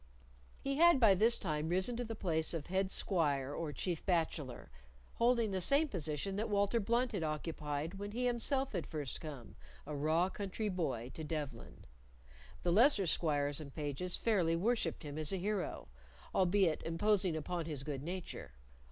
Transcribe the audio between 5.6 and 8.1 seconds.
same position that Walter Blunt had occupied when